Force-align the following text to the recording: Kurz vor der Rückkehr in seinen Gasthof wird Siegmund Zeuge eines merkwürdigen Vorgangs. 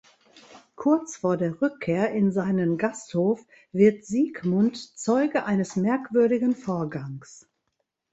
Kurz 0.75 1.17
vor 1.17 1.37
der 1.37 1.61
Rückkehr 1.61 2.09
in 2.11 2.31
seinen 2.31 2.79
Gasthof 2.79 3.45
wird 3.71 4.03
Siegmund 4.03 4.97
Zeuge 4.97 5.45
eines 5.45 5.75
merkwürdigen 5.75 6.55
Vorgangs. 6.55 7.45